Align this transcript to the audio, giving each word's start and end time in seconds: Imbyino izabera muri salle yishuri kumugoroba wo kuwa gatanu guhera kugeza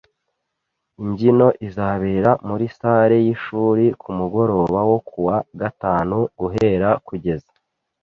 Imbyino 1.03 1.47
izabera 1.67 2.31
muri 2.47 2.65
salle 2.77 3.15
yishuri 3.25 3.85
kumugoroba 4.01 4.79
wo 4.89 4.99
kuwa 5.09 5.35
gatanu 5.61 6.17
guhera 6.39 6.89
kugeza 7.07 7.51